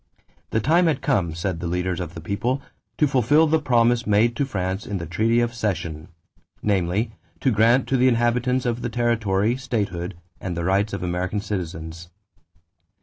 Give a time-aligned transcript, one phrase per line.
[0.49, 2.59] The time had come, said the leaders of the people,
[2.97, 6.07] to fulfill the promise made to France in the treaty of cession;
[6.63, 11.39] namely, to grant to the inhabitants of the territory statehood and the rights of American
[11.39, 12.09] citizens.